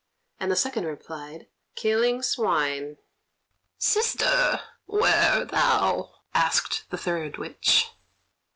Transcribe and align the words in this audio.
And 0.39 0.51
the 0.51 0.55
second 0.55 0.85
replied: 0.85 1.45
"Killing 1.75 2.23
swine." 2.23 2.97
"Sister, 3.77 4.61
where 4.87 5.45
thou?" 5.45 6.15
asked 6.33 6.85
the 6.89 6.97
third 6.97 7.37
witch. 7.37 7.91